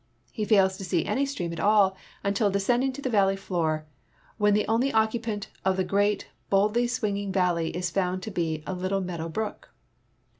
He 0.31 0.45
fails 0.45 0.77
to 0.77 0.83
see 0.83 1.05
any 1.05 1.27
stream 1.27 1.53
at 1.53 1.59
all 1.59 1.95
until 2.23 2.49
descending 2.49 2.91
to 2.93 3.03
the 3.03 3.09
valle}^ 3.11 3.37
floor, 3.37 3.85
when 4.39 4.55
the 4.55 4.67
only 4.67 4.91
occupant 4.91 5.49
of 5.63 5.77
the 5.77 5.83
great, 5.83 6.27
boldly 6.49 6.87
swinging 6.87 7.31
valle}^ 7.31 7.69
is 7.75 7.91
found 7.91 8.23
to 8.23 8.31
be 8.31 8.63
a 8.65 8.73
little 8.73 9.01
meadow 9.01 9.29
brook. 9.29 9.69